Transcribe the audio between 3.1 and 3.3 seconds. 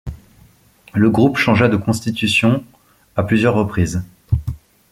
à